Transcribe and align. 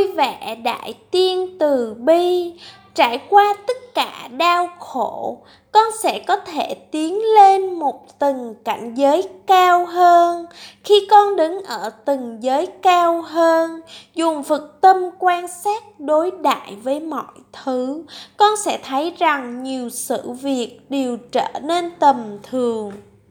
vui 0.00 0.12
vẻ 0.12 0.56
đại 0.64 0.94
tiên 1.10 1.56
từ 1.58 1.94
bi, 1.94 2.52
trải 2.94 3.20
qua 3.28 3.54
tất 3.66 3.76
cả 3.94 4.28
đau 4.36 4.68
khổ, 4.78 5.38
con 5.72 5.84
sẽ 6.02 6.18
có 6.26 6.36
thể 6.36 6.74
tiến 6.90 7.18
lên 7.34 7.74
một 7.74 8.18
tầng 8.18 8.54
cảnh 8.64 8.94
giới 8.94 9.28
cao 9.46 9.86
hơn. 9.86 10.46
Khi 10.84 11.06
con 11.10 11.36
đứng 11.36 11.62
ở 11.62 11.90
tầng 11.90 12.38
giới 12.40 12.66
cao 12.82 13.22
hơn, 13.22 13.80
dùng 14.14 14.42
phật 14.42 14.80
tâm 14.80 14.96
quan 15.18 15.48
sát 15.48 16.00
đối 16.00 16.30
đại 16.30 16.76
với 16.82 17.00
mọi 17.00 17.34
thứ, 17.64 18.02
con 18.36 18.56
sẽ 18.56 18.78
thấy 18.82 19.12
rằng 19.18 19.62
nhiều 19.62 19.88
sự 19.88 20.30
việc 20.30 20.80
đều 20.88 21.16
trở 21.32 21.48
nên 21.62 21.90
tầm 21.98 22.38
thường. 22.42 22.92